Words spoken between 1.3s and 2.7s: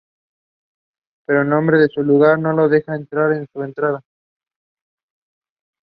el hombre del lugar no lo